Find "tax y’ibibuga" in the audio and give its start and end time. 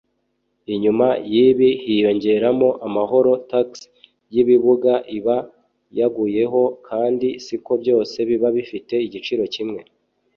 3.51-4.91